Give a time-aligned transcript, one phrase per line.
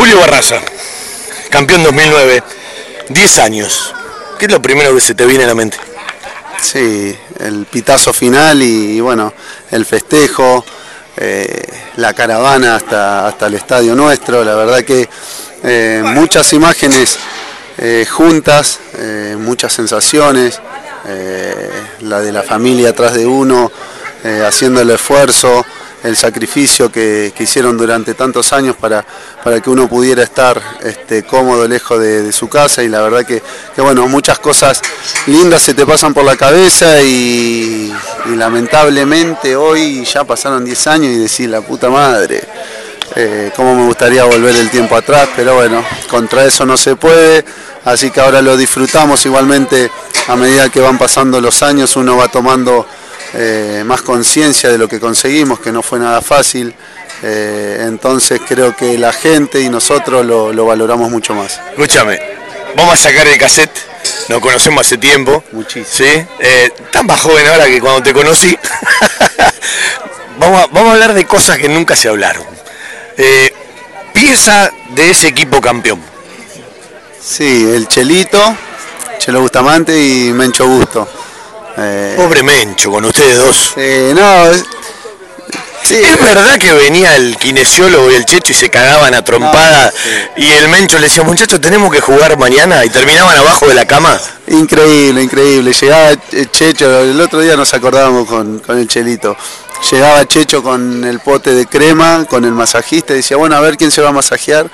[0.00, 0.62] Julio Barraza,
[1.50, 2.42] campeón 2009,
[3.10, 3.94] 10 años.
[4.38, 5.76] ¿Qué es lo primero que se te viene a la mente?
[6.58, 9.34] Sí, el pitazo final y, bueno,
[9.70, 10.64] el festejo,
[11.18, 11.62] eh,
[11.96, 14.42] la caravana hasta, hasta el estadio nuestro.
[14.42, 15.06] La verdad que
[15.64, 17.18] eh, muchas imágenes
[17.76, 18.80] eh, juntas,
[19.36, 20.62] muchas sensaciones,
[22.00, 23.70] la de la familia atrás de uno,
[24.46, 25.66] haciendo el esfuerzo
[26.02, 29.04] el sacrificio que, hicieron durante tantos años para,
[29.42, 32.82] para que uno pudiera estar este, cómodo lejos de, su casa.
[32.82, 33.42] Y la verdad que,
[33.78, 34.80] bueno, muchas cosas
[35.26, 37.92] lindas se te pasan por la cabeza y,
[38.36, 42.42] lamentablemente hoy ya pasaron 10 años y decir la puta madre.
[43.16, 47.44] Eh, cómo me gustaría volver el tiempo atrás, pero bueno, contra eso no se puede,
[47.84, 49.90] así que ahora lo disfrutamos igualmente.
[50.28, 52.86] A medida que van pasando los años, uno va tomando
[53.34, 56.74] eh, más conciencia de lo que conseguimos, que no fue nada fácil.
[57.22, 61.60] Eh, entonces creo que la gente y nosotros lo, valoramos mucho más.
[61.70, 62.20] Escúchame,
[62.76, 63.76] vamos a sacar el cassette,
[64.28, 65.44] nos conocemos hace tiempo.
[65.52, 65.86] Muchísimo.
[65.90, 66.26] ¿sí?
[66.40, 68.56] Eh, tan más joven ahora que cuando te conocí.
[70.38, 72.44] vamos, a, vamos a hablar de cosas que nunca se hablaron.
[74.12, 76.00] pieza de ese equipo campeón.
[77.22, 78.56] Sí, el Chelito,
[79.18, 81.06] Chelo Bustamante y Mencho Gusto.
[81.76, 83.74] Eh, Pobre Mencho, con ustedes dos.
[84.14, 84.50] no,
[85.90, 89.92] es verdad que venía el kinesiólogo y el Checho y se cagaban a trompada
[90.36, 93.86] y el Mencho le decía, muchachos, tenemos que jugar mañana y terminaban abajo de la
[93.86, 94.20] cama.
[94.46, 95.72] Increíble, increíble.
[95.72, 96.16] Llegaba
[96.52, 99.36] Checho, el otro día nos acordábamos con, el Chelito.
[99.90, 103.76] Llegaba Checho con el pote de crema, con el masajista y decía, bueno, a ver
[103.76, 104.70] quién se va a masajear.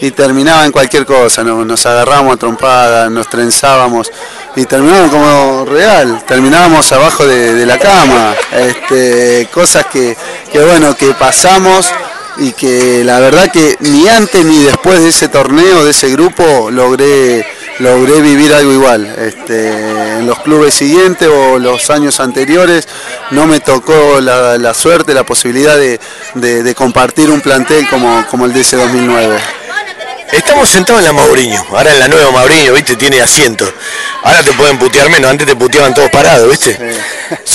[0.00, 4.10] Y terminaba en cualquier cosa, nos agarramos a trompada, nos trenzábamos
[4.56, 10.16] y terminábamos como real, terminábamos abajo de, la cama, este, cosas que,
[10.54, 11.92] bueno, que pasamos
[12.38, 16.70] y que la verdad que ni antes ni después de ese torneo, de ese grupo,
[16.70, 17.46] logré,
[17.80, 19.06] logré vivir algo igual.
[19.18, 22.88] Este, en los clubes siguientes o los años anteriores
[23.32, 28.60] no me tocó la, suerte, la posibilidad de, compartir un plantel como, como el de
[28.62, 29.65] ese 2009.
[30.32, 32.96] Estamos sentados en la Mauriño, ahora en la nueva Mauriño, ¿viste?
[32.96, 33.70] Tiene asiento.
[34.22, 36.76] Ahora te pueden putear menos, antes te puteaban todos parados, ¿viste?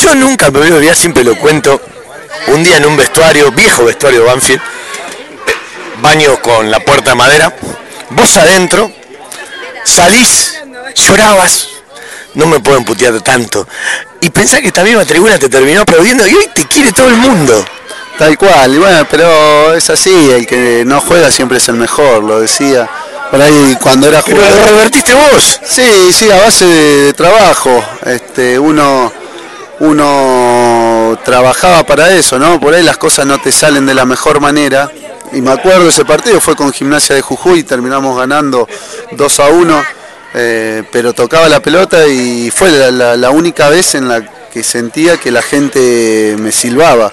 [0.04, 1.82] Yo nunca me veo, ya siempre lo cuento,
[2.48, 4.62] un día en un vestuario, viejo vestuario Banfield,
[6.02, 7.54] baño con la puerta de madera,
[8.10, 8.92] vos adentro,
[9.84, 10.60] salís,
[10.96, 11.68] llorabas,
[12.36, 13.68] no me pueden putear tanto.
[14.22, 17.18] Y pensás que esta misma tribuna te terminó aplaudiendo y hoy te quiere todo el
[17.18, 17.66] mundo.
[18.22, 22.22] Tal cual, y bueno, pero es así, el que no juega siempre es el mejor,
[22.22, 22.88] lo decía.
[23.32, 24.48] Por ahí cuando era jugador.
[24.48, 25.60] Pero lo revertiste vos.
[25.64, 27.84] Sí, sí, a base de, trabajo.
[28.06, 29.12] Este, uno,
[29.80, 32.60] uno trabajaba para eso, ¿no?
[32.60, 34.92] Por ahí las cosas no te salen de la mejor manera.
[35.34, 38.68] Y me acuerdo ese partido fue con Gimnasia de Jujuy, terminamos ganando
[39.14, 39.84] 2 a 1,
[40.36, 44.22] eh, pero tocaba la pelota y fue la única vez en la
[44.52, 47.12] que sentía que la gente me silbaba.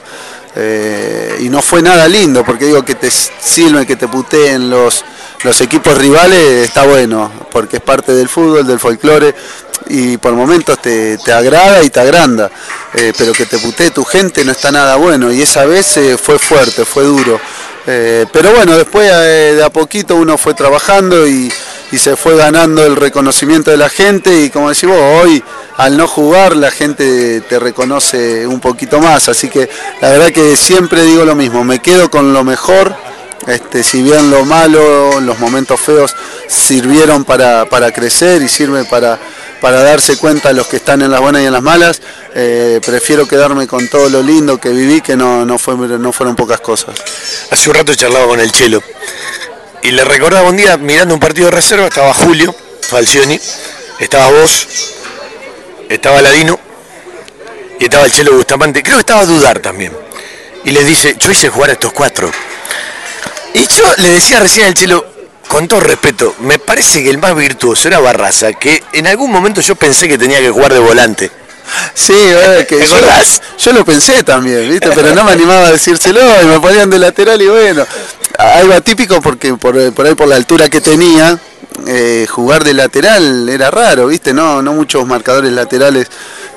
[0.56, 5.04] Eh, y no fue nada lindo, porque digo que te silben, que te puteen los,
[5.44, 9.34] los equipos rivales, está bueno, porque es parte del fútbol, del folclore,
[9.88, 12.50] y por momentos te, agrada y te agranda,
[12.94, 16.18] eh, pero que te putee tu gente no está nada bueno, y esa vez eh,
[16.18, 17.40] fue fuerte, fue duro.
[17.86, 21.50] pero bueno, después de a poquito uno fue trabajando y,
[21.90, 25.42] y se fue ganando el reconocimiento de la gente y como decís vos, hoy
[25.78, 30.56] al no jugar la gente te reconoce un poquito más, así que la verdad que
[30.56, 32.96] siempre digo lo mismo, me quedo con lo mejor,
[33.46, 36.16] este, si bien lo malo, los momentos feos
[36.48, 39.20] sirvieron para, crecer y sirve para,
[39.60, 42.02] para darse cuenta de los que están en las buenas y en las malas,
[42.34, 46.60] eh, prefiero quedarme con todo lo lindo que viví, que no, no, no fueron pocas
[46.60, 46.96] cosas.
[47.52, 48.82] Hace un rato charlaba con el Chelo
[49.82, 53.38] y le recordaba un día, mirando un partido de reserva, estaba Julio Falcioni,
[54.00, 54.66] estaba vos,
[55.88, 56.58] estaba Ladino
[57.78, 58.82] y estaba el Chelo Bustamante.
[58.82, 59.92] Creo que estaba a dudar también.
[60.64, 62.30] Y le dice, yo hice jugar a estos cuatro.
[63.54, 65.04] Y yo le decía recién al Chelo,
[65.48, 69.60] con todo respeto, me parece que el más virtuoso era Barraza, que en algún momento
[69.60, 71.30] yo pensé que tenía que jugar de volante.
[71.94, 72.14] Sí,
[72.66, 72.96] que yo,
[73.58, 74.90] yo, lo pensé también, ¿viste?
[74.94, 77.86] Pero no me animaba a decírselo y me ponían de lateral y bueno,
[78.38, 81.38] algo atípico porque por, por ahí por la altura que tenía,
[81.86, 84.32] eh, jugar de lateral era raro, ¿viste?
[84.32, 86.08] No, no muchos marcadores laterales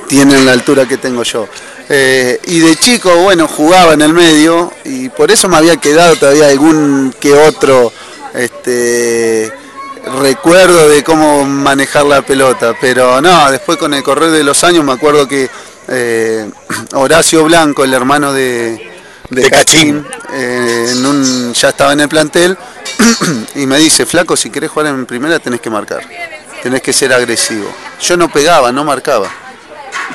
[0.07, 1.47] tienen la altura que tengo yo.
[1.89, 6.15] Eh, y de chico, bueno, jugaba en el medio y por eso me había quedado
[6.15, 7.91] todavía algún que otro
[8.33, 9.51] este,
[10.21, 12.73] recuerdo de cómo manejar la pelota.
[12.79, 15.49] Pero no, después con el correr de los años me acuerdo que
[15.87, 16.49] eh,
[16.93, 18.91] Horacio Blanco, el hermano de,
[19.29, 22.57] de, Cachín, eh, en un, ya estaba en el plantel
[23.55, 26.01] y me dice, flaco, si querés jugar en primera tenés que marcar,
[26.61, 27.71] tenés que ser agresivo.
[28.01, 29.29] Yo no pegaba, no marcaba.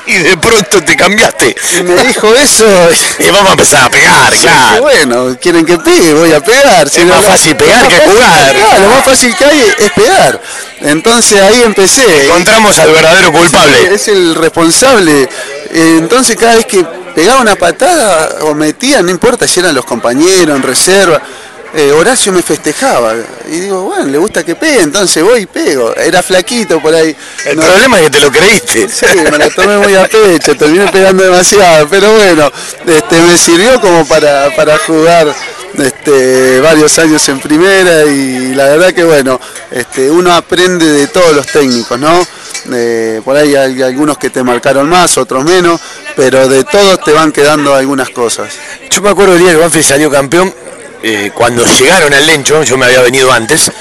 [0.05, 1.55] Y de pronto te cambiaste.
[1.79, 2.65] Y me dijo eso.
[3.19, 4.81] y vamos a empezar a pegar, claro.
[4.81, 6.87] bueno, quieren que pegue, voy a pegar.
[6.87, 8.55] es más fácil pegar que jugar.
[8.81, 10.41] lo más fácil que hay es pegar.
[10.81, 12.25] Entonces ahí empecé.
[12.25, 13.93] Encontramos al verdadero culpable.
[13.93, 15.27] es el responsable.
[15.71, 20.55] Entonces cada vez que pegaba una patada o metía, no importa si eran los compañeros
[20.55, 21.21] en reserva,
[21.77, 23.13] eh, Horacio me festejaba.
[23.47, 25.95] Y digo, bueno, le gusta que pegue, entonces voy y pego.
[25.95, 27.15] Era flaquito por ahí.
[27.45, 28.87] El problema es que te lo creíste.
[28.97, 31.87] Sí, me la tomé muy a pecho, terminé pegando demasiado.
[31.87, 32.51] Pero bueno,
[32.85, 35.33] este, me sirvió como para, para jugar
[35.77, 39.39] este, varios años en primera y la verdad que bueno,
[39.69, 42.25] este, uno aprende de todos los técnicos, ¿no?
[42.71, 45.79] Eh, por ahí hay algunos que te marcaron más, otros menos,
[46.15, 48.53] pero de todos te van quedando algunas cosas.
[48.89, 50.53] Yo me acuerdo el día que Banfield salió campeón,
[51.03, 53.71] eh, cuando llegaron al Lencho, yo me había venido antes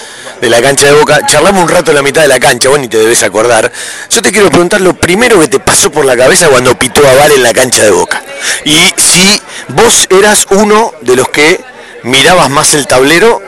[0.40, 2.78] de la cancha de Boca, charlamos un rato en la mitad de la cancha, vos
[2.78, 3.72] ni te debes acordar.
[4.10, 7.14] Yo te quiero preguntar lo primero que te pasó por la cabeza cuando pitó a
[7.14, 8.22] Val en la cancha de Boca.
[8.64, 11.60] Y si vos eras uno de los que
[12.02, 13.40] mirabas más el tablero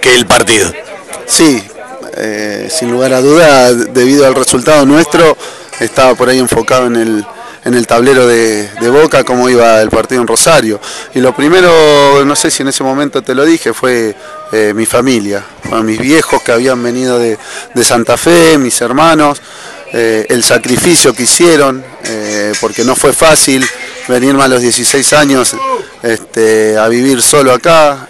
[0.00, 0.72] que el partido.
[1.26, 1.62] Sí,
[2.16, 5.36] eh, sin lugar a duda, debido al resultado nuestro,
[5.80, 7.26] estaba por ahí enfocado en el,
[7.66, 10.80] en el tablero de, Boca cómo iba el partido en Rosario.
[11.14, 14.14] Y lo primero, no sé si en ese momento te lo dije, fue
[14.52, 15.44] eh, mi familia,
[15.82, 17.36] mis viejos que habían venido de,
[17.82, 19.42] Santa Fe, mis hermanos,
[19.92, 21.84] eh, el sacrificio que hicieron,
[22.60, 23.66] porque no fue fácil
[24.08, 25.56] venirme a los 16 años
[26.02, 28.06] este, a vivir solo acá,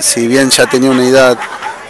[0.00, 1.38] si bien ya tenía una edad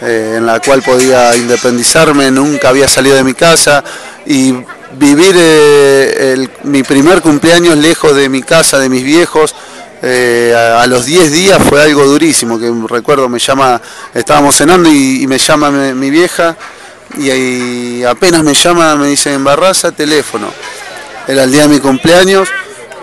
[0.01, 3.83] eh, en la cual podía independizarme, nunca había salido de mi casa
[4.25, 4.53] y
[4.97, 9.55] vivir eh, mi primer cumpleaños lejos de mi casa, de mis viejos,
[10.01, 13.81] eh, a, los 10 días fue algo durísimo, que recuerdo me llama,
[14.13, 16.55] estábamos cenando y, me llama mi, vieja
[17.17, 20.47] y, apenas me llama, me dice en Barraza, teléfono.
[21.27, 22.49] Era el día de mi cumpleaños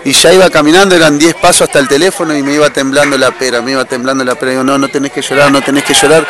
[0.05, 3.31] y ya iba caminando, eran 10 pasos hasta el teléfono y me iba temblando la
[3.31, 4.51] pera, me iba temblando la pera.
[4.51, 6.25] Digo, no, no tenés que llorar, no tenés que llorar.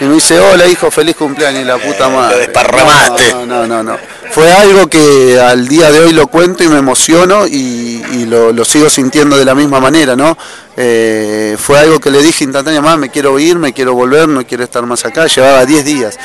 [0.00, 2.34] Y me dice, hola hijo, feliz cumpleaños, y la puta madre.
[2.34, 3.32] Lo desparramaste.
[3.32, 3.98] No, no, no, no,
[4.32, 8.88] Fue algo que al día de hoy lo cuento y me emociono y, lo, sigo
[8.88, 10.38] sintiendo de la misma manera, ¿no?
[10.74, 14.64] Eh, fue algo que le dije instantáneamente, me quiero ir, me quiero volver, no quiero
[14.64, 16.18] estar más acá, llevaba 10 días.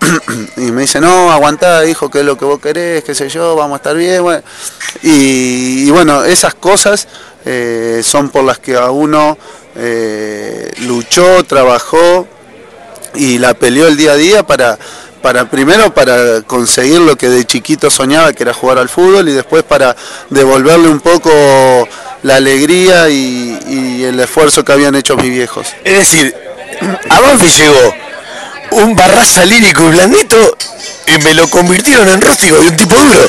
[0.56, 3.56] y me dice, no, aguantá, hijo, que es lo que vos querés, qué sé yo,
[3.56, 4.22] vamos a estar bien.
[5.02, 7.08] Y, bueno, esas cosas
[7.44, 9.36] eh, son por las que a uno
[9.74, 12.28] eh, luchó, trabajó
[13.16, 14.78] y la peleó el día a día para,
[15.22, 19.32] para primero para conseguir lo que de chiquito soñaba, que era jugar al fútbol, y
[19.32, 19.96] después para
[20.30, 21.30] devolverle un poco
[22.22, 25.66] la alegría y, el esfuerzo que habían hecho mis viejos.
[25.84, 26.34] Es decir,
[27.10, 27.94] a Banfi llegó
[28.70, 30.56] un barraza lírico y blandito
[31.06, 33.28] y me lo convirtieron en rústico y un tipo duro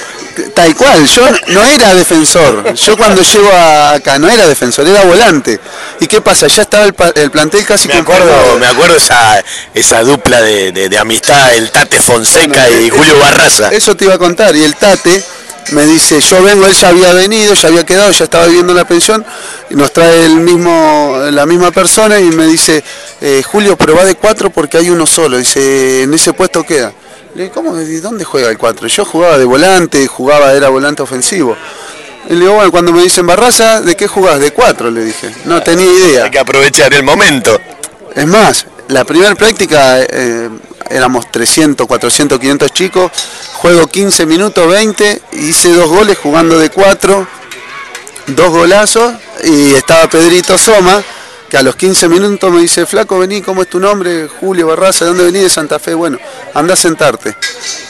[0.53, 5.59] tal cual, yo no era defensor, yo cuando llego acá no era defensor, era volante.
[5.99, 6.47] ¿Y qué pasa?
[6.47, 9.43] Ya estaba el, plantel casi me acuerdo Me acuerdo esa,
[9.73, 13.69] esa dupla de, amistad, el Tate Fonseca y Julio Barraza.
[13.69, 15.23] Eso te iba a contar, y el Tate
[15.71, 18.77] me dice, yo vengo, él ya había venido, ya había quedado, ya estaba viviendo en
[18.77, 19.25] la pensión,
[19.69, 22.83] y nos trae el mismo, la misma persona y me dice,
[23.21, 26.91] eh, Julio, pero va de cuatro porque hay uno solo, dice, en ese puesto queda.
[27.35, 27.73] Le digo, ¿cómo?
[27.73, 28.87] ¿Dónde juega el 4?
[28.87, 31.55] Yo jugaba de volante, jugaba, era volante ofensivo.
[32.27, 34.39] Y le digo, bueno, cuando me dicen Barraza, ¿de qué jugás?
[34.39, 35.31] De 4, le dije.
[35.45, 36.25] No tenía idea.
[36.25, 37.59] Hay que aprovechar el momento.
[38.15, 40.49] Es más, la primera práctica eh,
[40.89, 43.11] éramos 300, 400, 500 chicos.
[43.53, 47.27] Juego 15 minutos, 20, hice dos goles jugando de 4,
[48.27, 51.03] dos golazos y estaba Pedrito Soma
[51.49, 54.27] que a los 15 minutos me dice, flaco, vení, ¿cómo es tu nombre?
[54.27, 55.41] Julio Barraza, ¿de dónde venís?
[55.43, 55.95] De Santa Fe.
[55.95, 56.19] Bueno,
[56.53, 57.35] anda a sentarte.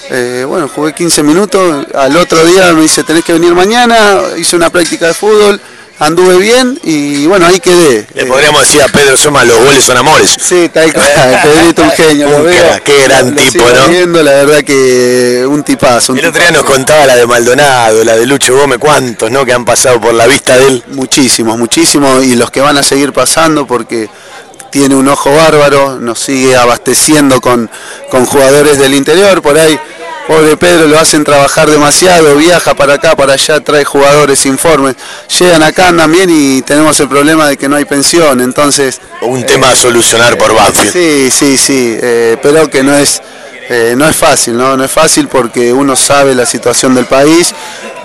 [0.10, 4.56] Eh, bueno, jugué 15 minutos, al otro día me dice, tenés que venir mañana, hice
[4.56, 5.62] una práctica de fútbol,
[6.00, 8.08] anduve bien y bueno, ahí quedé.
[8.14, 10.36] Le podríamos decir a Pedro Soma, los goles son amores.
[10.40, 11.06] Sí, tal cual,
[11.44, 12.30] Pedrito un genio.
[12.30, 13.88] lo veo, qué gran tipo, ¿no?
[13.88, 16.14] Viendo, la verdad que un tipazo.
[16.14, 19.46] el otro día nos contaba la de Maldonado, la de Lucho Gómez, cuántos, ¿no?
[19.46, 20.84] Que han pasado por la vista de él.
[20.88, 24.10] Muchísimos, muchísimos y los que van a seguir pasando porque
[24.72, 27.70] tiene un ojo bárbaro, nos sigue abasteciendo con,
[28.10, 29.80] con jugadores del interior, por ahí
[30.30, 34.96] Pobre Pedro lo hacen trabajar demasiado, viaja para acá, para allá, trae jugadores, informes.
[35.40, 39.02] Llegan acá también y tenemos el problema de que no hay pensión, entonces...
[39.24, 40.94] Un tema a solucionar por Banfield.
[40.94, 43.24] Sí, sí, sí, eh, pero que no es
[43.70, 44.76] eh, no es fácil, ¿no?
[44.76, 47.54] no es fácil porque uno sabe la situación del país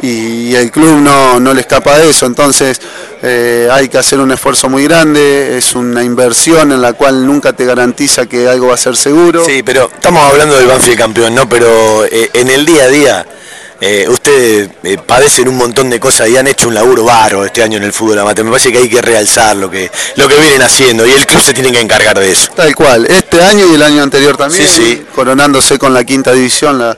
[0.02, 2.80] y el club no, no le escapa de eso, entonces
[3.22, 7.54] eh, hay que hacer un esfuerzo muy grande, es una inversión en la cual nunca
[7.54, 9.42] te garantiza que algo va a ser seguro.
[9.46, 11.48] Sí, pero estamos hablando del Banfield campeón, ¿no?
[11.48, 13.26] Pero eh, en el día a día
[13.86, 17.62] eh, ustedes eh, padecen un montón de cosas y han hecho un laburo bárbaro este
[17.62, 18.42] año en el fútbol amateur.
[18.44, 21.42] Me parece que hay que realzar lo que, lo que vienen haciendo y el club
[21.42, 22.50] se tiene que encargar de eso.
[22.56, 25.06] Tal cual, este año y el año anterior también, Sí, sí.
[25.14, 26.96] coronándose con la quinta división, la,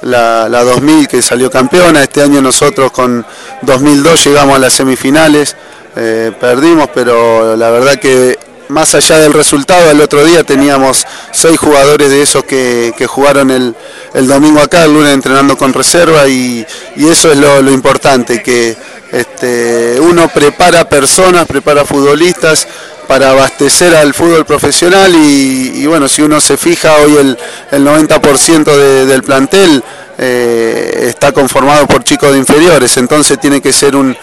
[0.00, 3.26] la, la 2000 que salió campeona, este año nosotros con
[3.60, 5.54] 2002 llegamos a las semifinales,
[5.96, 8.38] eh, perdimos, pero la verdad que
[8.74, 14.26] más allá del resultado, el otro día teníamos seis jugadores de esos que, jugaron el,
[14.26, 16.66] domingo acá, el lunes entrenando con reserva y,
[16.96, 18.76] eso es lo, importante, que
[19.12, 22.66] este, uno prepara personas, prepara futbolistas
[23.06, 27.38] para abastecer al fútbol profesional y, bueno, si uno se fija hoy el,
[27.70, 29.84] el 90% de- del plantel
[30.18, 34.16] eh, está conformado por chicos de inferiores, entonces tiene que ser un,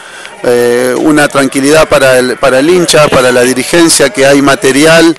[0.43, 5.17] eh, una tranquilidad para el, para el hincha, para la dirigencia, que hay material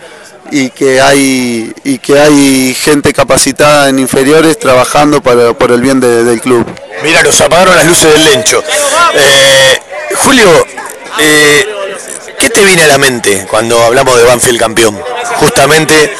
[0.50, 6.00] y que hay, y que hay gente capacitada en inferiores trabajando para, por el bien
[6.00, 6.66] de- del club.
[7.02, 8.62] Mira, nos apagaron las luces del lencho.
[9.14, 9.78] Eh,
[10.16, 10.48] Julio,
[11.18, 11.66] eh,
[12.38, 15.00] ¿qué te viene a la mente cuando hablamos de Banfield campeón?
[15.36, 16.12] Justamente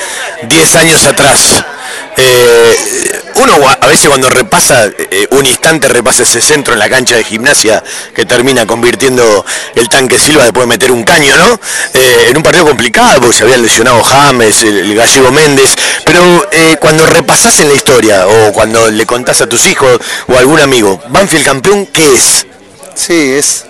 [0.48, 1.62] 10 años atrás.
[2.16, 7.16] Eh, uno a veces cuando repasa, eh, un instante repasa ese centro en la cancha
[7.16, 7.82] de gimnasia
[8.14, 11.58] que termina convirtiendo el tanque Silva después de meter un caño, ¿no?
[11.94, 16.22] Eh, en un partido complicado porque se habían lesionado James, el, gallego Méndez, pero
[16.80, 20.60] cuando repasás en la historia o cuando le contás a tus hijos o a algún
[20.60, 22.46] amigo, Banfield campeón, ¿qué es?
[22.94, 23.64] Sí, es.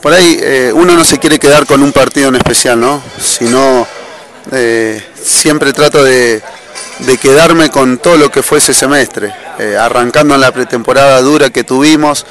[0.00, 3.02] Por ahí uno no se quiere quedar con un partido en especial, ¿no?
[3.20, 3.86] Sino
[5.22, 6.42] siempre trato de,
[7.00, 11.50] de quedarme con todo lo que fue ese semestre, eh, arrancando en la pretemporada dura
[11.50, 12.24] que tuvimos,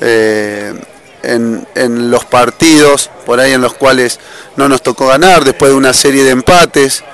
[0.00, 0.74] eh,
[1.22, 4.18] en, en los partidos por ahí en los cuales
[4.56, 7.04] no nos tocó ganar, después de una serie de empates.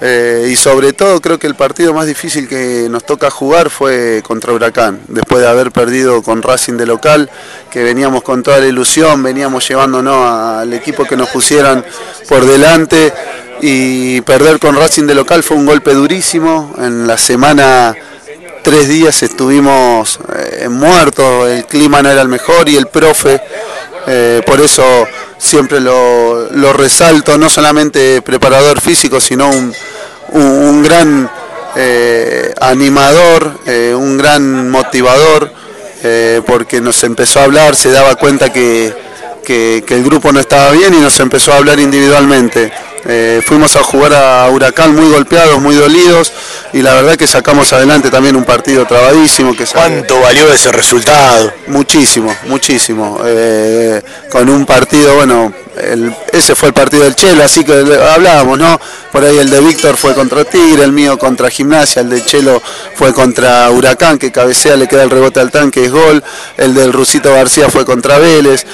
[0.00, 4.22] eh, y sobre todo creo que el partido más difícil que nos toca jugar fue
[4.26, 7.30] contra Huracán, después de haber perdido con Racing de local,
[7.70, 10.30] que veníamos con toda la ilusión, veníamos llevándonos
[10.60, 11.84] al equipo que nos pusieran
[12.28, 13.12] por delante
[13.60, 16.74] y perder con Racing de local fue un golpe durísimo.
[16.78, 17.94] En la semana
[18.62, 23.40] tres días estuvimos eh, muertos, el clima no era el mejor y el profe,
[24.06, 24.84] eh, por eso
[25.38, 29.72] siempre lo, resalto, no solamente preparador físico, sino un,
[30.32, 31.30] un- gran
[31.76, 33.60] eh, animador,
[33.96, 35.52] un gran motivador,
[36.46, 38.94] porque nos empezó a hablar, se daba cuenta que-
[39.44, 42.72] que el grupo no estaba bien y nos empezó a hablar individualmente.
[43.08, 46.32] Eh, fuimos a jugar a Huracán muy golpeados, muy dolidos
[46.72, 51.52] y la verdad que sacamos adelante también un partido trabadísimo que ¿Cuánto valió ese resultado?
[51.68, 53.20] Muchísimo, muchísimo.
[53.24, 58.58] Eh, con un partido, bueno, el- ese fue el partido del Chelo, así que hablábamos,
[58.58, 58.80] ¿no?
[59.12, 62.60] Por ahí el de Víctor fue contra Tigre, el mío contra Gimnasia, el de Chelo
[62.96, 66.22] fue contra Huracán, que cabecea, le queda el rebote al tanque, es gol.
[66.56, 68.66] El del Rusito García fue contra Vélez.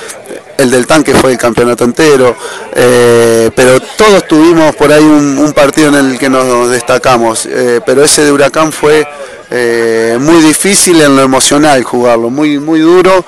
[0.58, 2.36] El del tanque fue el campeonato entero.
[2.74, 7.46] Eh, pero todos tuvimos por ahí un, partido en el que nos destacamos.
[7.46, 9.06] Eh, pero ese de Huracán fue
[9.50, 13.24] eh, muy difícil en lo emocional jugarlo, muy, muy duro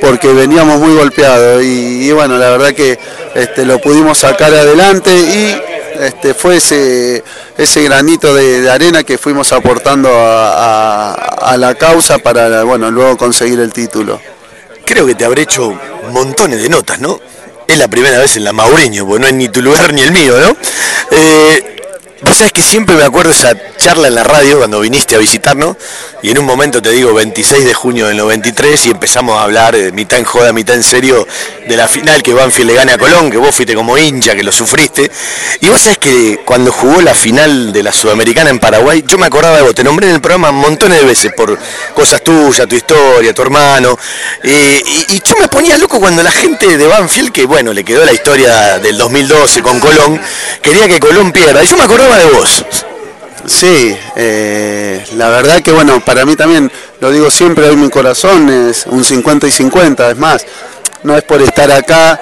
[0.00, 2.98] porque veníamos muy golpeados y, bueno, la verdad que
[3.34, 5.60] este, lo pudimos sacar adelante y
[6.00, 7.24] este, fue ese,
[7.56, 11.12] ese granito de, arena que fuimos aportando a, a-
[11.52, 14.20] a la causa para bueno, luego conseguir el título.
[14.88, 15.78] Creo que te habré hecho
[16.12, 17.20] montones de notas, ¿no?
[17.66, 20.12] Es la primera vez en la Maureño, porque no es ni tu lugar ni el
[20.12, 20.56] mío, ¿no?
[21.10, 21.74] Eh,
[22.22, 25.76] Vos sabés que siempre me acuerdo esa charla en la radio cuando viniste a visitarnos
[26.20, 29.76] y en un momento te digo 26 de junio del 93 y empezamos a hablar
[29.76, 31.26] eh, mitad en joda, mitad en serio
[31.66, 34.42] de la final que Banfield le gana a Colón, que vos fuiste como hincha, que
[34.42, 35.10] lo sufriste.
[35.60, 39.26] Y vos sabés que cuando jugó la final de la Sudamericana en Paraguay, yo me
[39.26, 41.56] acordaba de vos, te nombré en el programa montones de veces por
[41.94, 43.96] cosas tuyas, tu historia, tu hermano.
[44.42, 47.84] Eh, y, y yo me ponía loco cuando la gente de Banfield, que bueno, le
[47.84, 50.20] quedó la historia del 2012 con Colón,
[50.60, 51.62] quería que Colón pierda.
[51.62, 52.64] Y yo me acordaba de vos.
[53.46, 58.48] Sí, eh, la verdad que bueno, para mí también, lo digo siempre, hoy mi corazón
[58.48, 60.44] es un 50 y 50, es más,
[61.02, 62.20] no es por estar acá,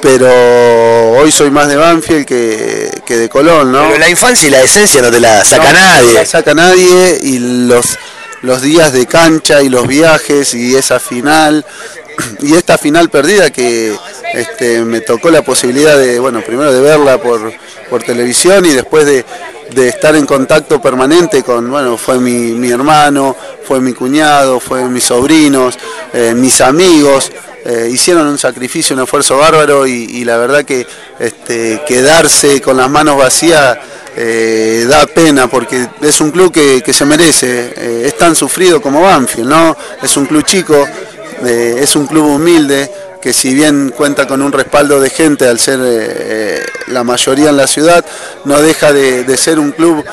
[0.00, 3.88] pero hoy soy más de Banfield que, que de Colón, ¿no?
[3.88, 6.06] Pero la infancia y la esencia no te la saca No, nadie.
[6.08, 7.98] No la saca nadie y los,
[8.42, 11.64] los días de cancha y los viajes y esa final
[12.40, 13.96] y esta final perdida que
[14.34, 17.52] este, me tocó la posibilidad de, bueno, primero de verla por,
[17.88, 19.24] por televisión y después de,
[19.76, 25.78] estar en contacto permanente con, bueno, fue mi, hermano, fue mi cuñado, fue mis sobrinos,
[26.12, 27.30] eh, mis amigos,
[27.64, 30.86] eh, hicieron un sacrificio, un esfuerzo bárbaro y, la verdad que
[31.18, 33.78] este, quedarse con las manos vacías
[34.16, 39.48] eh, da pena porque es un club que, se merece, es tan sufrido como Banfield,
[39.48, 39.76] ¿no?
[40.02, 40.86] Es un club chico,
[41.44, 42.90] es un club humilde
[43.24, 45.80] que si bien cuenta con un respaldo de gente al ser
[46.86, 48.04] la mayoría en la ciudad,
[48.44, 50.04] no deja de ser un club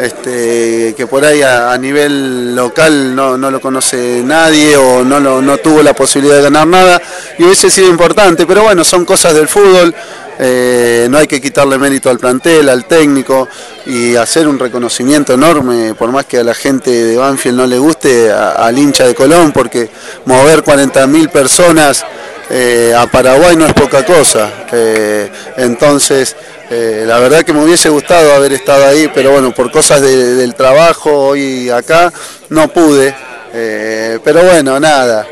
[0.00, 5.82] este, que por ahí a, nivel local no, lo conoce nadie o no, no tuvo
[5.82, 7.02] la posibilidad de ganar nada
[7.38, 9.94] y hubiese sido importante, pero bueno, son cosas del fútbol.
[10.42, 13.46] Eh, no hay que quitarle mérito al plantel, al técnico
[13.84, 17.78] y hacer un reconocimiento enorme, por más que a la gente de Banfield no le
[17.78, 19.90] guste, al hincha de Colón, porque
[20.24, 22.06] mover 40.000 personas
[22.52, 24.50] eh, a Paraguay no es poca cosa.
[24.72, 26.34] Eh, entonces,
[26.68, 30.54] eh, la verdad que me hubiese gustado haber estado ahí, pero bueno, por cosas del
[30.56, 32.12] trabajo hoy acá
[32.48, 33.14] no pude.
[33.52, 35.26] pero bueno, nada,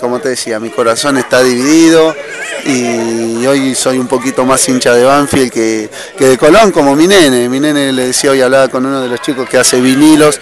[0.00, 2.14] como te decía, mi corazón está dividido
[2.64, 7.50] y hoy soy un poquito más hincha de Banfield que, de Colón, como mi nene.
[7.50, 10.40] Mi nene le decía hoy, hablaba con uno de los chicos que hace vinilos,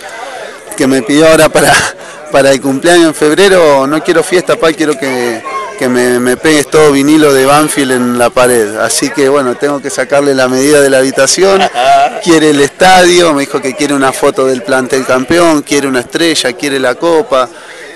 [0.76, 1.72] que me pidió ahora para,
[2.30, 5.42] para el cumpleaños en febrero, no quiero fiesta, pa, quiero que,
[5.82, 8.76] que me, pegues todo vinilo de Banfield en la pared.
[8.76, 11.60] Así que bueno, tengo que sacarle la medida de la habitación.
[12.22, 16.52] Quiere el estadio, me dijo que quiere una foto del plantel campeón, quiere una estrella,
[16.52, 17.48] quiere la copa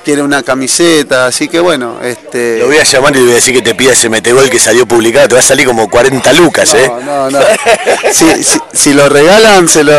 [0.06, 2.60] quiere una camiseta, así que bueno, este...
[2.60, 4.60] Lo voy a llamar y le voy a decir que te pida ese metegol que
[4.60, 6.88] salió publicado, te va a salir como 40 lucas, ¿eh?
[7.04, 7.40] No, no,
[8.72, 9.92] si, lo regalan, se lo,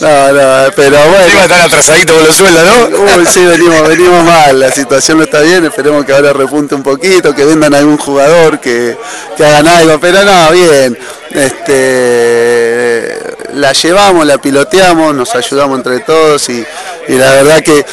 [0.00, 1.34] No, no, pero bueno...
[1.34, 2.96] Va a estar atrasadito con los sueldos, ¿no?
[2.96, 6.84] Uy, sí, venimos, venimos mal, la situación no está bien, esperemos que ahora repunte un
[6.84, 8.96] poquito, que vendan a algún jugador, que,
[9.36, 10.96] que hagan algo, pero no, bien.
[11.32, 13.18] Este,
[13.54, 16.64] la llevamos, la piloteamos, nos ayudamos entre todos y,
[17.08, 17.84] y la verdad que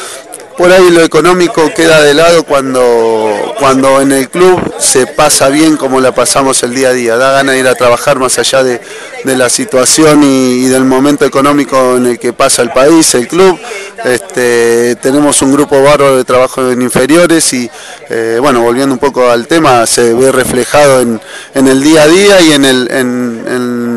[0.56, 5.76] por ahí lo económico queda de lado cuando, cuando en el club se pasa bien
[5.76, 7.16] como la pasamos el día a día.
[7.16, 8.80] Da ganas de ir a trabajar más allá de,
[9.24, 13.58] la situación y, del momento económico en el que pasa el país, el club.
[14.04, 17.70] Este, tenemos un grupo bárbaro de trabajo en inferiores y
[18.10, 21.20] eh, bueno, volviendo un poco al tema, se ve reflejado en,
[21.54, 23.44] el día a día y en el, en,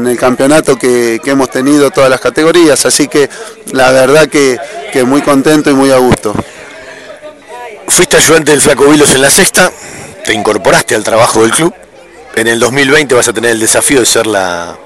[0.07, 2.85] el campeonato que, hemos tenido todas las categorías.
[2.85, 3.29] Así que
[3.71, 4.59] la verdad que,
[5.05, 6.33] muy contento y muy a gusto.
[7.87, 9.71] Fuiste ayudante del Flaco Vilos en la sexta,
[10.23, 11.73] te incorporaste al trabajo del club.
[12.35, 14.77] En el 2020 vas a tener el desafío de ser la,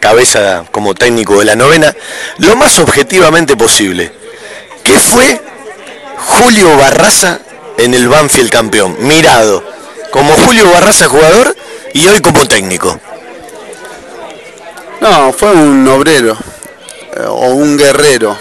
[0.00, 1.94] cabeza como técnico de la novena,
[2.38, 4.12] lo más objetivamente posible.
[4.82, 5.40] ¿Qué fue
[6.16, 7.38] Julio Barraza
[7.78, 8.96] en el Banfield campeón?
[9.00, 9.62] Mirado,
[10.10, 11.54] como Julio Barraza jugador
[11.94, 12.98] y hoy como técnico.
[15.02, 16.36] No, fue un obrero
[17.16, 18.38] eh, o un guerrero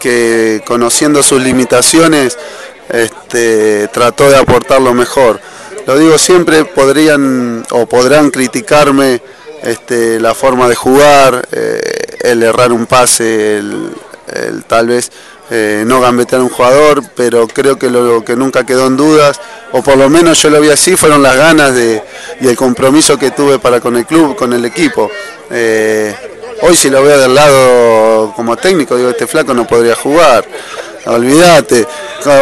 [0.00, 2.36] que conociendo sus limitaciones
[2.88, 5.40] este, trató de aportar lo mejor.
[5.86, 9.22] Lo digo siempre, podrían o podrán criticarme
[9.62, 11.80] este, la forma de jugar, eh,
[12.22, 13.94] el errar un pase, el,
[14.66, 15.12] tal vez
[15.50, 19.40] eh, no gambetear un jugador, pero creo que lo, que nunca quedó en dudas,
[19.72, 22.02] o por lo menos yo lo vi así, fueron las ganas de,
[22.40, 25.10] y el compromiso que tuve para con el club, con el equipo.
[25.50, 26.14] Eh,
[26.62, 30.44] hoy si lo veo del lado como técnico, digo, este flaco no podría jugar
[31.06, 31.86] olvídate,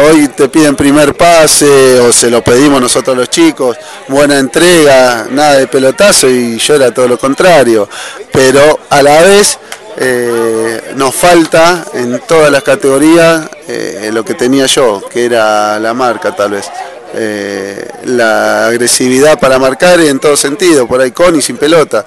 [0.03, 5.57] hoy te piden primer pase o se lo pedimos nosotros los chicos, buena entrega, nada
[5.57, 7.87] de pelotazo y yo era todo lo contrario,
[8.31, 9.57] pero a la vez
[10.01, 15.93] eh, nos falta en todas las categorías eh, lo que tenía yo, que era la
[15.93, 16.71] marca tal vez.
[17.13, 22.05] Eh, la agresividad para marcar en todo sentido, por ahí con y sin pelota.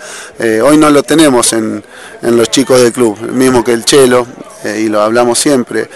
[0.65, 1.85] hoy no lo tenemos en,
[2.23, 4.27] en, los chicos del club, mismo que el Chelo,
[4.65, 5.87] y lo hablamos siempre.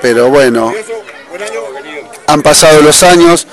[0.00, 0.72] Pero bueno,
[2.26, 3.46] han pasado los años,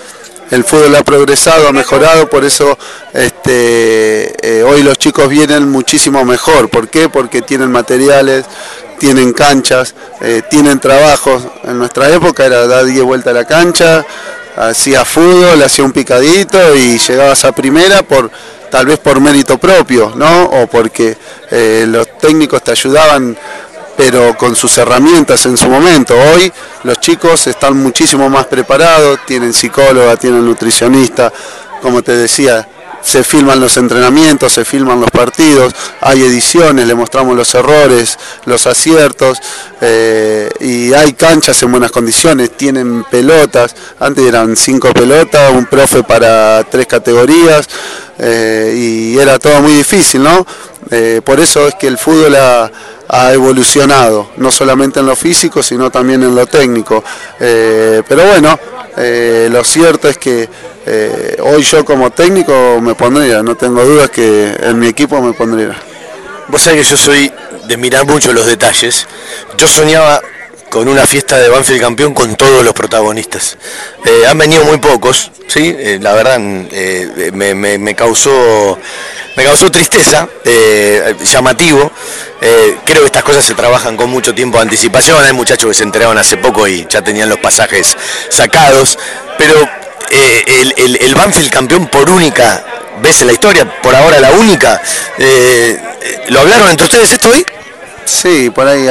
[0.51, 2.77] el fútbol ha progresado, ha mejorado, por eso
[3.13, 6.69] este, eh, hoy los chicos vienen muchísimo mejor.
[6.69, 7.07] ¿Por qué?
[7.07, 8.45] Porque tienen materiales,
[8.99, 11.43] tienen canchas, eh, tienen trabajos.
[11.63, 14.05] En nuestra época era dar 10 vueltas a la cancha,
[14.57, 18.29] hacía fútbol, hacía un picadito y llegabas a primera por
[18.69, 20.45] tal vez por mérito propio, ¿no?
[20.45, 21.17] O porque
[21.87, 23.37] los técnicos te ayudaban
[23.95, 26.15] pero con sus herramientas en su momento.
[26.15, 26.51] Hoy
[26.83, 31.31] los chicos están muchísimo más preparados, tienen psicóloga, tienen nutricionista,
[31.81, 32.67] como te decía,
[33.01, 38.67] se filman los entrenamientos, se filman los partidos, hay ediciones, le mostramos los errores, los
[38.67, 39.39] aciertos,
[39.81, 46.03] eh, y hay canchas en buenas condiciones, tienen pelotas, antes eran cinco pelotas, un profe
[46.03, 47.67] para tres categorías,
[48.19, 50.45] eh, y era todo muy difícil, ¿no?
[50.91, 52.71] Eh, por eso es que el fútbol ha,
[53.33, 57.03] evolucionado, no solamente en lo físico, sino también en lo técnico.
[57.39, 58.57] Eh, pero bueno,
[58.97, 60.49] eh, lo cierto es que
[61.43, 65.75] hoy yo como técnico me pondría, no tengo dudas que en mi equipo me pondría.
[66.47, 67.31] Vos sabés que yo soy
[67.67, 69.07] de mirar mucho los detalles.
[69.57, 70.21] Yo soñaba
[70.71, 73.57] con una fiesta de Banfield campeón con todos los protagonistas.
[74.05, 75.75] Eh, han venido muy pocos, ¿sí?
[75.77, 78.79] Eh, la verdad eh, me, causó,
[79.35, 80.29] me causó tristeza,
[81.25, 81.91] llamativo.
[82.85, 85.21] creo que estas cosas se trabajan con mucho tiempo de anticipación.
[85.21, 87.97] Hay muchachos que se enteraron hace poco y ya tenían los pasajes
[88.29, 88.97] sacados.
[89.37, 89.67] Pero
[90.77, 92.63] el, el, Banfield campeón por única
[93.01, 94.81] vez en la historia, por ahora la única,
[96.29, 97.45] ¿lo hablaron entre ustedes esto hoy?
[98.05, 98.87] Sí, por ahí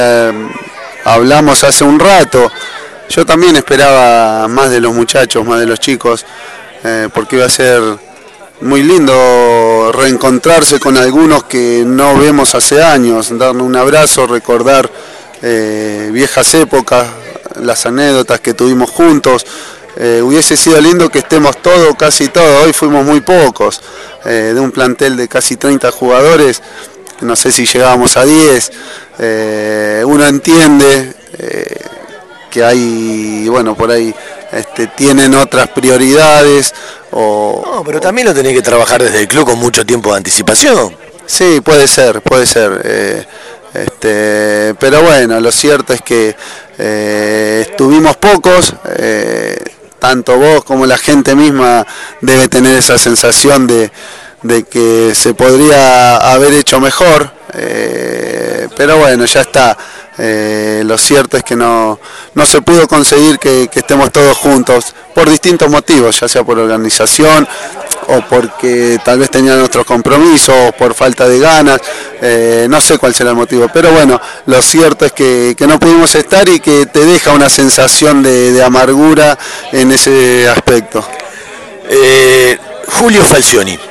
[1.04, 2.50] hablamos hace un rato.
[3.08, 6.24] Yo también esperaba más de los muchachos, más de los chicos,
[6.84, 7.82] eh, porque iba a ser
[8.60, 14.90] muy lindo reencontrarse con algunos que no vemos hace años, darle un abrazo, recordar
[15.42, 17.08] eh, viejas épocas,
[17.60, 19.44] las anécdotas que tuvimos juntos.
[19.96, 23.82] Eh, hubiese sido lindo que estemos todos, casi todos, hoy fuimos muy pocos,
[24.24, 26.62] de un plantel de casi 30 jugadores,
[27.22, 28.72] no sé si llegábamos a 10,
[29.22, 31.84] eh, uno entiende eh,
[32.50, 34.14] que hay, bueno, por ahí
[34.50, 36.72] este, tienen otras prioridades.
[37.10, 40.16] O, no, pero también lo tenés que trabajar desde el club con mucho tiempo de
[40.16, 40.96] anticipación.
[41.26, 42.80] Sí, puede ser, puede ser.
[42.82, 43.24] Eh,
[43.74, 46.34] este, pero bueno, lo cierto es que
[47.60, 48.74] estuvimos pocos,
[49.98, 51.86] tanto vos como la gente misma
[52.22, 53.92] debe tener esa sensación de,
[54.42, 59.76] de que se podría haber hecho mejor, eh, pero bueno, ya está.
[60.22, 61.98] Eh, lo cierto es que no,
[62.34, 67.48] no se pudo conseguir que, estemos todos juntos por distintos motivos, ya sea por organización
[68.08, 71.80] o porque tal vez tenían otros compromisos o por falta de ganas,
[72.20, 76.14] eh, no sé cuál será el motivo, pero bueno, lo cierto es que, no pudimos
[76.14, 79.38] estar y que te deja una sensación de, amargura
[79.72, 81.02] en ese aspecto.
[82.98, 83.89] Julio Falcioni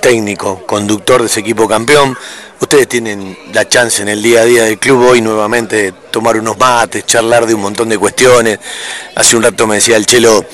[0.00, 2.16] técnico, conductor de ese equipo campeón.
[2.60, 6.36] Ustedes tienen la chance en el día a día del club hoy nuevamente de tomar
[6.36, 8.58] unos mates, charlar de un montón de cuestiones.
[9.14, 10.44] Hace un rato me decía el Chelo,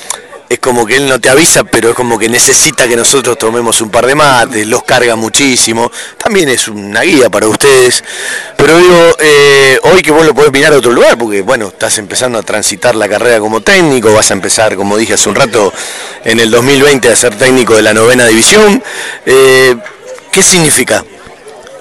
[0.48, 3.80] es como que él no te avisa, pero es como que necesita que nosotros tomemos
[3.80, 5.90] un par de mates, los carga muchísimo.
[6.16, 8.04] También es una guía para ustedes.
[8.56, 11.98] Pero digo, eh, hoy que vos lo podés mirar a otro lugar, porque bueno, estás
[11.98, 15.72] empezando a transitar la carrera como técnico, vas a empezar, como dije hace un rato,
[16.24, 18.82] en el 2020 a ser técnico de la novena división.
[19.24, 19.76] Eh,
[20.30, 21.04] ¿Qué significa?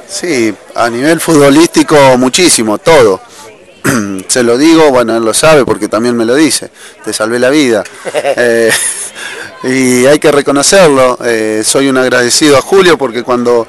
[0.08, 3.22] Sí, a nivel futbolístico muchísimo, todo
[4.28, 6.70] se lo digo, bueno, él lo sabe porque también me lo dice,
[7.04, 7.84] te salvé la vida.
[8.38, 8.72] Eh,
[9.64, 13.66] y hay que reconocerlo, eh, soy un agradecido a Julio porque cuando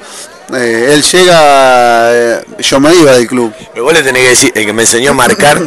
[0.53, 3.53] eh, él llega, yo me iba del club.
[3.73, 5.59] Pero vos le tenés que decir, el que me enseñó a marcar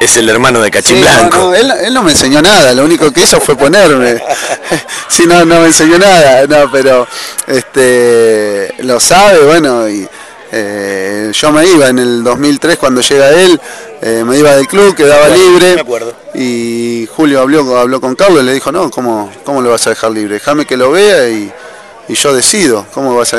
[0.00, 1.36] es el hermano de Cachín Blanco.
[1.36, 4.20] No, él, él, no me enseñó nada, lo único que hizo fue ponerme.
[5.08, 7.06] sí, no, no me enseñó nada, no, pero
[7.46, 10.08] este lo sabe, bueno, y
[10.56, 13.60] eh, yo me iba en el 2003 cuando llega él,
[14.00, 15.84] eh, me iba del club, quedaba libre.
[16.34, 19.90] Y Julio habló, habló con Carlos y le dijo, no, ¿cómo, cómo lo vas a
[19.90, 20.34] dejar libre?
[20.34, 21.52] Déjame que lo vea y,
[22.08, 22.86] y yo decido.
[22.94, 23.38] ¿Cómo vas a,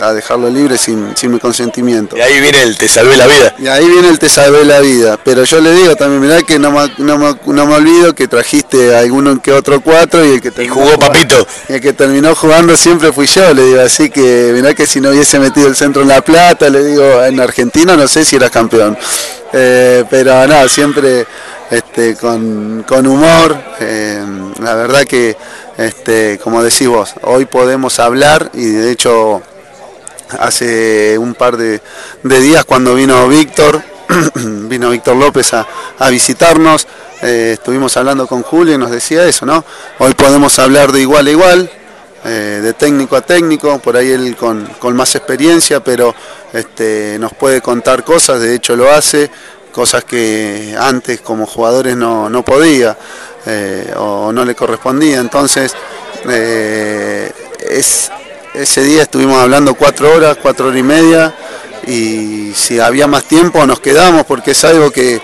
[0.00, 2.16] a dejarlo libre sin, sin, mi consentimiento.
[2.16, 3.54] Y ahí viene el te salvé la vida.
[3.58, 5.18] Y ahí viene el te salvé la vida.
[5.22, 8.28] Pero yo le digo también, mirá que no me, no me, no me olvido que
[8.28, 11.46] trajiste a alguno que otro cuatro y el que terminó jugó papito.
[11.68, 13.80] Y el que terminó jugando siempre fui yo, le digo.
[13.80, 17.22] Así que mirá que si no hubiese metido el centro en La Plata, le digo,
[17.24, 18.96] en Argentina no sé si era campeón.
[19.52, 21.26] Eh, pero nada, siempre
[21.72, 23.56] este, con, con humor.
[23.80, 24.22] Eh,
[24.60, 25.36] la verdad que,
[25.78, 29.42] este, como decís vos, hoy podemos hablar y de hecho
[30.38, 31.80] hace un par de,
[32.22, 33.82] días cuando vino Víctor,
[34.34, 35.66] vino Víctor López a,
[36.10, 36.86] visitarnos,
[37.22, 39.64] eh, estuvimos hablando con Julio y nos decía eso, ¿no?
[39.98, 41.70] Hoy podemos hablar de igual a igual,
[42.24, 46.14] eh, de técnico a técnico, por ahí él con, más experiencia, pero
[46.52, 49.30] este, nos puede contar cosas, de hecho lo hace,
[49.72, 52.96] cosas que antes como jugadores no, podía
[53.46, 55.20] eh, o no le correspondía.
[55.20, 55.74] Entonces,
[57.68, 58.10] es,
[58.54, 61.34] ese día estuvimos hablando cuatro horas, cuatro horas y media,
[61.86, 65.20] y si había más tiempo nos quedamos porque es algo que,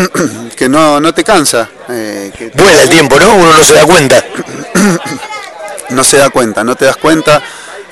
[0.56, 1.68] que no, no te cansa.
[1.88, 3.34] Eh, Vuela el tiempo, ¿no?
[3.34, 4.24] Uno no se da cuenta.
[5.90, 7.40] no se da cuenta, no te das cuenta,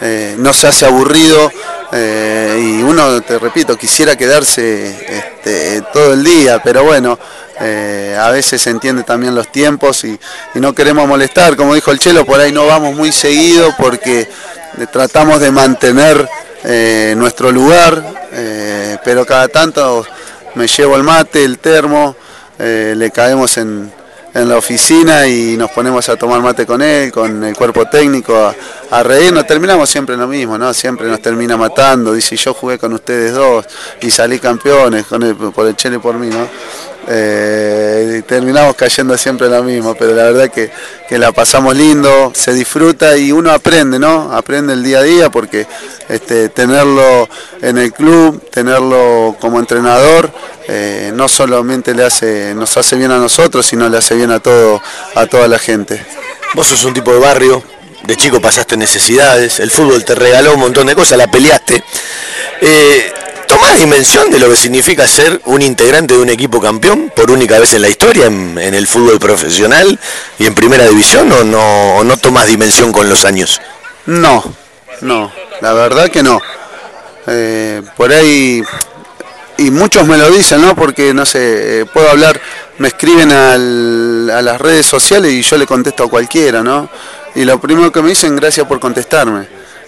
[0.00, 1.50] eh, no se hace aburrido
[1.92, 7.18] eh, y uno, te repito, quisiera quedarse este, todo el día, pero bueno,
[7.56, 10.18] a veces se entiende también los tiempos y,
[10.54, 14.28] y, no queremos molestar, como dijo el Chelo, por ahí no vamos muy seguido porque
[14.92, 16.28] tratamos de mantener
[16.64, 20.06] eh, nuestro lugar, eh, pero cada tanto
[20.54, 22.16] me llevo el mate, el termo,
[22.58, 23.92] eh, le caemos en,
[24.32, 28.36] en la oficina y nos ponemos a tomar mate con él, con el cuerpo técnico,
[28.36, 28.54] a,
[28.90, 30.72] a reírnos, terminamos siempre lo mismo, ¿no?
[30.74, 33.66] Siempre nos termina matando, dice yo jugué con ustedes dos
[34.00, 36.48] y salí campeones con el, por el por mí, ¿no?
[37.06, 40.70] Eh, terminamos cayendo siempre lo mismo, pero la verdad que,
[41.08, 44.32] que, la pasamos lindo, se disfruta y uno aprende, ¿no?
[44.32, 45.66] Aprende el día a día porque
[46.08, 47.28] este, tenerlo
[47.60, 50.30] en el club, tenerlo como entrenador,
[50.68, 54.40] eh, no solamente le hace, nos hace bien a nosotros, sino le hace bien a
[54.40, 54.80] todo,
[55.14, 56.04] a toda la gente.
[56.54, 57.62] Vos sos un tipo de barrio,
[58.04, 61.82] de chico pasaste necesidades, el fútbol te regaló un montón de cosas, la peleaste.
[62.60, 63.12] Eh,
[63.46, 67.58] ¿Tomás dimensión de lo que significa ser un integrante de un equipo campeón por única
[67.58, 69.98] vez en la historia en, en el fútbol profesional
[70.38, 73.60] y en primera división o no, o no tomás dimensión con los años?
[74.06, 74.44] No,
[75.00, 76.40] no, la verdad que no.
[77.26, 78.62] Eh, por ahí,
[79.58, 80.74] y muchos me lo dicen, ¿no?
[80.74, 82.40] Porque, no sé, eh, puedo hablar,
[82.78, 86.88] me escriben al, a las redes sociales y yo le contesto a cualquiera, ¿no?
[87.34, 89.46] Y lo primero que me dicen, gracias por contestarme.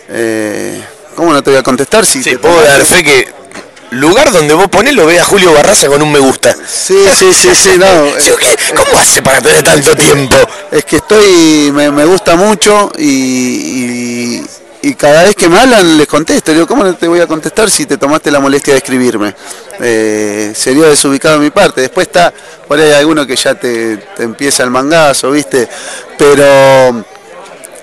[0.08, 0.82] Eh,
[1.14, 3.45] ¿Cómo no te voy a contestar si Sí, te puedo dar fe que
[3.90, 6.55] lugar donde vos ponés lo ve a Julio Barraza con un me gusta.
[6.55, 7.87] Sí, sí, sí, sí, no.
[8.38, 8.75] ¿qué?
[8.75, 10.37] ¿Cómo hace para tener tanto tiempo?
[10.70, 14.46] Es que estoy, me, me gusta mucho y, y,
[14.83, 16.53] y cada vez que me hablan les contesto.
[16.53, 19.35] Digo, ¿cómo no te voy a contestar si te tomaste la molestia de escribirme?
[19.81, 21.81] Eh, sería desubicado de mi parte.
[21.81, 22.33] Después está,
[22.66, 25.68] por ahí hay alguno que ya te, te empieza el mangazo, ¿viste?
[26.16, 27.05] Pero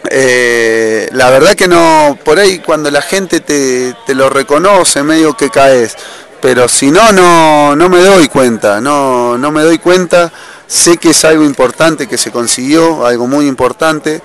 [0.09, 5.35] eh, la verdad que no, por ahí cuando la gente te, te lo reconoce, medio
[5.35, 5.95] que caes.
[6.41, 10.31] Pero si no, no, no me doy cuenta, no, no me doy cuenta.
[10.67, 14.21] Sé que es algo importante que se consiguió, algo muy importante,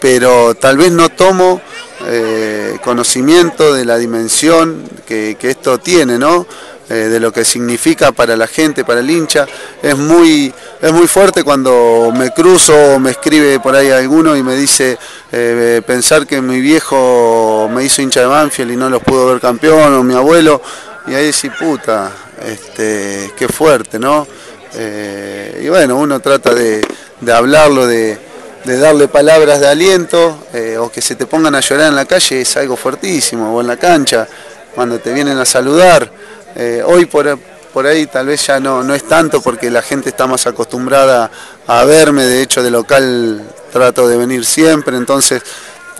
[0.00, 1.60] pero tal vez no tomo
[2.06, 6.46] eh, conocimiento de la dimensión que, que esto tiene, ¿no?
[6.90, 9.46] Eh, de lo que significa para la gente, para el hincha.
[9.82, 14.54] Es muy, es muy fuerte cuando me cruzo me escribe por ahí alguno y me
[14.54, 14.96] dice
[15.30, 19.38] eh, pensar que mi viejo me hizo hincha de Banfield y no los pudo ver
[19.38, 20.62] campeón, o mi abuelo,
[21.06, 22.10] y ahí decís, puta,
[22.46, 24.26] este, qué fuerte, ¿no?
[24.74, 26.80] Eh, y bueno, uno trata de,
[27.20, 28.16] de hablarlo, de,
[28.64, 30.38] de, darle palabras de aliento,
[30.80, 33.66] o que se te pongan a llorar en la calle es algo fuertísimo, o en
[33.66, 34.26] la cancha,
[34.74, 36.10] cuando te vienen a saludar.
[36.56, 37.38] Eh, hoy por,
[37.72, 41.30] por, ahí tal vez ya no, no es tanto porque la gente está más acostumbrada
[41.66, 45.42] a verme, de hecho de local trato de venir siempre, entonces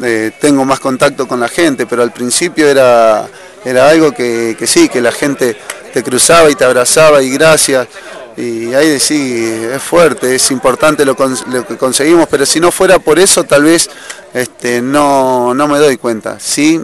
[0.02, 3.28] eh, tengo más contacto con la gente, pero al principio era,
[3.64, 5.56] era algo que, que, sí, que la gente
[5.92, 7.88] te cruzaba y te abrazaba y gracias.
[8.36, 11.16] Y ahí decís, es fuerte, es importante lo,
[11.50, 13.90] lo, que conseguimos, pero si no fuera por eso tal vez
[14.32, 16.38] este, no, no me doy cuenta.
[16.38, 16.80] Sí,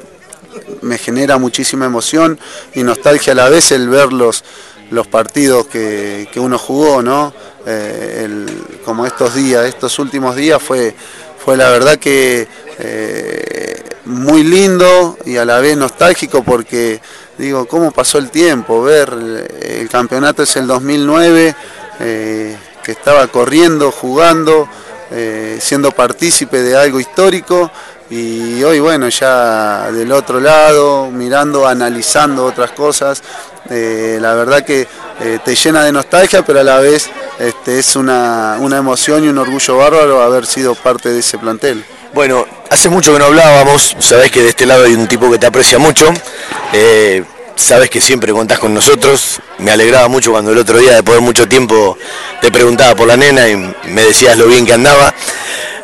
[0.82, 2.38] me genera muchísima emoción
[2.74, 4.44] y nostalgia a la vez el ver los,
[4.90, 7.32] los partidos que, que uno jugó, ¿no?
[7.66, 8.46] Eh,
[8.84, 10.94] como estos días, estos últimos días fue,
[11.42, 12.46] fue la verdad que
[12.78, 17.00] eh, muy lindo y a la vez nostálgico porque
[17.38, 18.82] digo, ¿cómo pasó el tiempo?
[18.82, 21.56] Ver el campeonato es el 2009,
[22.00, 24.68] eh, que estaba corriendo, jugando,
[25.60, 27.70] siendo partícipe de algo histórico
[28.10, 33.22] y hoy bueno ya del otro lado mirando analizando otras cosas
[33.70, 34.86] eh, la verdad que
[35.20, 39.28] eh, te llena de nostalgia pero a la vez este, es una, una, emoción y
[39.28, 43.96] un orgullo bárbaro haber sido parte de ese plantel bueno hace mucho que no hablábamos
[43.98, 46.12] sabés que de este lado hay un tipo que te aprecia mucho
[46.72, 47.24] eh,
[47.56, 49.40] sabes que siempre contás con nosotros.
[49.58, 51.96] Me alegraba mucho cuando el otro día, después de mucho tiempo,
[52.40, 55.14] te preguntaba por la nena y me decías lo bien que andaba.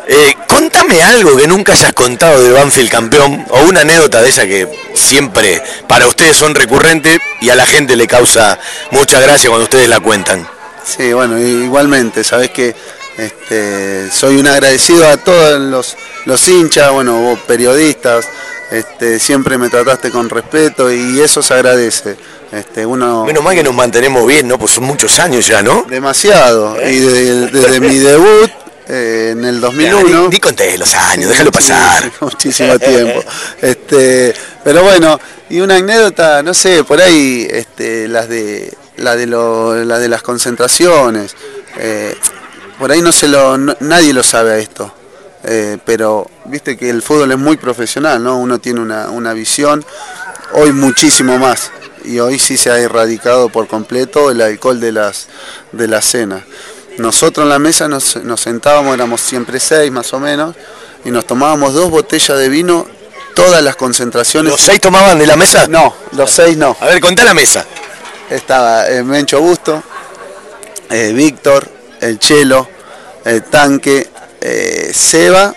[0.06, 4.46] Eh, contame algo que nunca hayas contado de Banfield campeón o una anécdota de esa
[4.46, 8.58] que siempre para ustedes son recurrentes y a la gente le causa
[8.90, 10.46] mucha gracia cuando ustedes la cuentan.
[10.84, 12.74] Sí, bueno, igualmente, sabes que
[13.16, 18.26] este, soy un agradecido a todos los, los hinchas, bueno, vos periodistas,
[18.70, 22.16] este, siempre me trataste con respeto y eso se agradece.
[22.52, 24.58] Este, uno, Menos mal que nos mantenemos bien, ¿no?
[24.58, 25.84] Pues son muchos años ya, ¿no?
[25.88, 26.76] Demasiado.
[26.80, 26.94] ¿Eh?
[26.94, 28.50] Y desde, desde mi debut
[28.90, 30.22] eh, en el 2001...
[30.22, 32.10] Ni, ni conté los años, déjalo pasar.
[32.20, 33.22] Muchísimo tiempo.
[33.62, 39.26] Este, pero bueno, y una anécdota, no sé, por ahí este, las de, la de,
[39.26, 41.36] lo, la de las concentraciones.
[41.78, 42.16] Eh,
[42.78, 44.92] por ahí no se lo, no, nadie lo sabe a esto.
[45.44, 48.38] Eh, pero viste que el fútbol es muy profesional, ¿no?
[48.38, 49.84] Uno tiene una, una, visión,
[50.52, 51.70] hoy muchísimo más,
[52.04, 55.28] y hoy sí se ha erradicado por completo el alcohol de las
[55.72, 56.44] de la cena.
[56.98, 60.54] Nosotros en la mesa nos, nos sentábamos, éramos siempre seis más o menos,
[61.04, 62.86] y nos tomábamos dos botellas de vino
[63.34, 64.52] todas las concentraciones.
[64.52, 65.66] ¿Los seis tomaban de la mesa?
[65.66, 66.76] No, los seis no.
[66.80, 67.64] A ver, contá la mesa.
[68.28, 69.82] Estaba eh, Mencho Busto,
[70.90, 71.66] eh, Víctor,
[72.00, 72.68] el Chelo,
[73.24, 74.08] el Tanque,
[74.40, 75.54] eh, Seba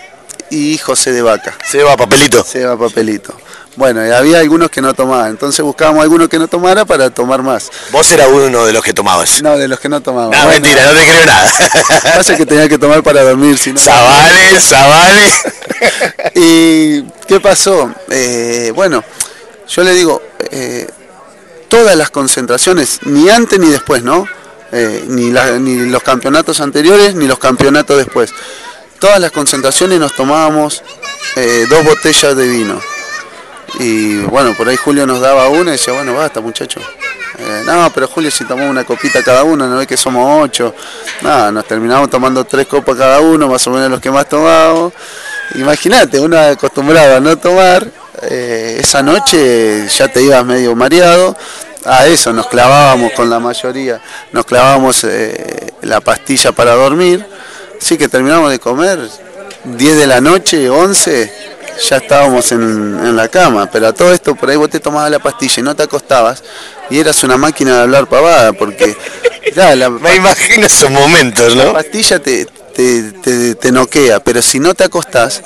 [0.50, 1.56] y José de Vaca.
[1.64, 2.42] Seba Papelito.
[2.42, 3.36] Seba Papelito.
[3.76, 7.42] Bueno, y había algunos que no tomaban, entonces buscábamos alguno que no tomara para tomar
[7.42, 7.70] más.
[7.90, 9.42] Vos eras uno de los que tomabas.
[9.42, 10.30] No, de los que no tomaban.
[10.30, 11.52] No, mentira, no te creo nada.
[12.16, 13.80] Pasa que tenía que tomar para dormir, si no.
[13.80, 15.32] Zabales, Zabales.
[16.36, 17.92] ¿Y qué pasó?
[18.10, 19.02] Eh, bueno,
[19.68, 20.86] yo le digo, eh,
[21.68, 24.24] todas las concentraciones, ni antes ni después, ¿no?
[24.70, 28.30] Eh, ni, la- ni los campeonatos anteriores ni los campeonatos después.
[29.00, 30.82] Todas las concentraciones nos tomábamos
[31.68, 32.80] dos botellas de vino.
[33.80, 36.80] Y bueno, por ahí Julio nos daba una y decía, bueno, basta muchacho.
[37.38, 40.74] Eh, no, pero Julio si tomamos una copita cada uno, no ve que somos ocho.
[41.22, 44.92] Nada, nos terminamos tomando tres copas cada uno, más o menos los que más tomábamos.
[45.56, 47.86] Imagínate, uno acostumbrado a no tomar,
[48.22, 51.36] eh, esa noche ya te ibas medio mareado.
[51.86, 54.00] A eso nos clavábamos con la mayoría,
[54.32, 57.26] nos clavábamos eh, la pastilla para dormir.
[57.78, 58.98] Así que terminamos de comer
[59.64, 61.53] 10 de la noche, 11,
[61.88, 63.68] ya estábamos en, en la cama.
[63.70, 66.42] Pero a todo esto, por ahí vos te tomabas la pastilla y no te acostabas
[66.90, 68.96] y eras una máquina de hablar pavada, porque
[69.54, 71.72] ya, la, Me imagino esos momentos, la ¿no?
[71.72, 75.42] pastilla te, te, te, te noquea, pero si no te acostás,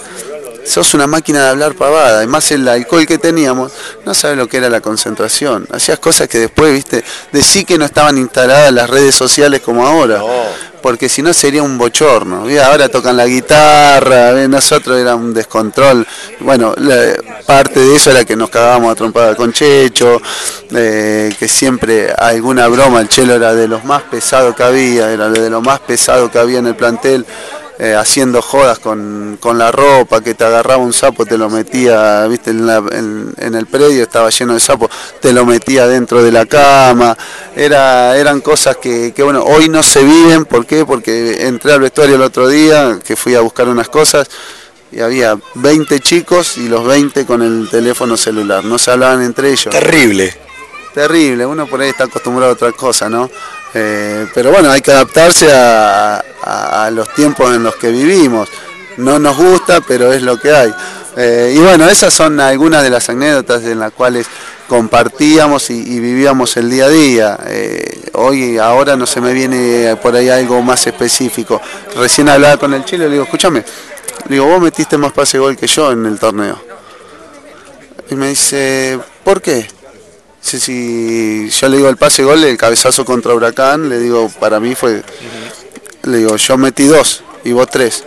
[0.68, 2.18] sos una máquina de hablar pavada.
[2.18, 3.72] Además el alcohol que teníamos,
[4.04, 5.66] no sabes lo que era la concentración.
[5.72, 7.02] Hacías cosas que después, viste,
[7.32, 10.20] decí que no estaban instaladas las redes sociales como ahora.
[10.82, 12.46] Porque si no sería un bochorno.
[12.64, 16.06] Ahora tocan la guitarra, nosotros era un descontrol.
[16.40, 20.20] Bueno, la- parte de eso era que nos cagábamos a trompada con Checho,
[20.70, 25.30] eh, que siempre alguna broma, el chelo era de los más pesados que había, era
[25.30, 27.24] de lo más pesado que había en el plantel
[27.78, 32.26] eh, haciendo jodas con, con la ropa, que te agarraba un sapo, te lo metía,
[32.26, 36.22] viste, en, la- en- en el predio estaba lleno de sapos, te lo metía dentro
[36.22, 37.16] de la cama,
[37.54, 40.84] era, eran cosas que, que, bueno, hoy no se viven, ¿por qué?
[40.84, 44.28] Porque entré al vestuario el otro día, que fui a buscar unas cosas,
[44.90, 49.50] y había 20 chicos y los 20 con el teléfono celular, no se hablaban entre
[49.50, 49.68] ellos.
[49.70, 50.34] Terrible.
[50.94, 53.30] Terrible, uno por ahí está acostumbrado a otra cosa, ¿no?
[53.80, 56.24] Eh, pero bueno, hay que adaptarse a,
[56.92, 58.48] los tiempos en los que vivimos.
[58.96, 60.74] No nos gusta, pero es lo que hay.
[61.16, 64.26] Eh, y bueno, esas son algunas de las anécdotas en las cuales
[64.66, 67.38] compartíamos y, vivíamos el día a día.
[67.46, 71.60] Eh, hoy, ahora no se me viene por ahí algo más específico.
[71.96, 73.62] Recién hablaba con el chile, le digo, escúchame,
[74.28, 76.58] digo, vos metiste más pase gol que yo en el torneo.
[78.10, 79.68] Y me dice, ¿por qué?
[80.48, 84.58] Sí, sí, yo le digo el pase gol, el cabezazo contra Huracán, le digo, para
[84.60, 85.02] mí fue,
[86.04, 88.02] le digo, yo metí dos y vos tres.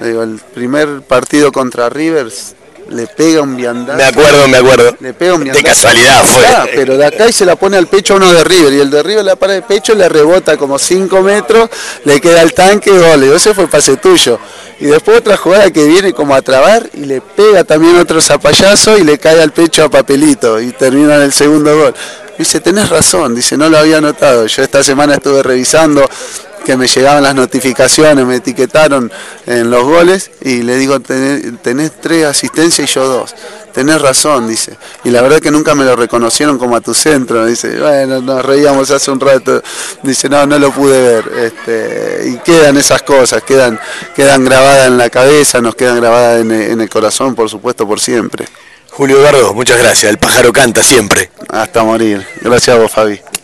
[0.00, 2.54] Le digo, el primer partido contra Rivers
[2.88, 3.96] le pega un viandazo.
[3.98, 4.96] Me acuerdo, me acuerdo.
[5.00, 5.66] Le pega un De viandazo.
[5.66, 6.46] casualidad fue.
[6.46, 8.80] Ah, pero de acá y se la pone al pecho a uno de River y
[8.80, 11.68] el de River le para el pecho, le rebota como 5 metros,
[12.04, 13.20] le queda el tanque, gol.
[13.20, 14.38] Le digo, ese fue el pase tuyo.
[14.80, 18.96] Y después otra jugada que viene como a trabar y le pega también otro zapallazo
[18.96, 21.94] y le cae al pecho a Papelito y termina en el segundo gol.
[22.38, 24.46] Dice, tenés razón, dice, no lo había notado.
[24.46, 26.08] Yo esta semana estuve revisando
[26.64, 29.10] que me llegaban las notificaciones, me etiquetaron
[29.46, 33.34] en los goles y le digo, tenés, tres asistencias y yo dos.
[33.72, 34.76] Tenés razón, dice.
[35.04, 37.46] Y la verdad que nunca me lo reconocieron como a tu centro.
[37.46, 39.62] Dice, bueno, nos reíamos hace un rato.
[40.02, 41.32] Dice, no, no lo pude ver.
[41.38, 43.80] Este, y quedan esas cosas, quedan,
[44.14, 48.46] quedan grabadas en la cabeza, nos quedan grabadas en el corazón, por supuesto, por siempre.
[48.98, 50.10] Julio Eduardo, muchas gracias.
[50.10, 51.30] El pájaro canta siempre.
[51.50, 52.26] Hasta morir.
[52.42, 53.20] Gracias a vos, Fabi.